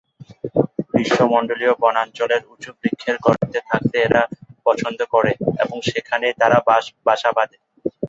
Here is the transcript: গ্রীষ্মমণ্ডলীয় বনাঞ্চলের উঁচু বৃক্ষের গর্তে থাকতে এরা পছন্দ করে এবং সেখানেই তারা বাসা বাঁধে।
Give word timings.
গ্রীষ্মমণ্ডলীয় 0.89 1.73
বনাঞ্চলের 1.81 2.41
উঁচু 2.53 2.69
বৃক্ষের 2.79 3.17
গর্তে 3.25 3.59
থাকতে 3.69 3.97
এরা 4.07 4.21
পছন্দ 4.65 4.99
করে 5.13 5.31
এবং 5.63 5.77
সেখানেই 5.89 6.37
তারা 6.41 6.57
বাসা 7.07 7.29
বাঁধে। 7.37 7.57